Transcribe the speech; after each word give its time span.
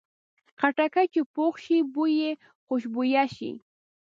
خټکی 0.59 1.05
چې 1.13 1.21
پوخ 1.33 1.53
شي، 1.65 1.77
بوی 1.93 2.13
یې 2.21 2.31
خوشبویه 2.65 3.23
شي. 3.35 3.51